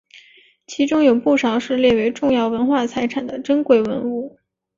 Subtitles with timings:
[0.65, 4.35] 其中有不少是列为重要文化财产的珍贵文物。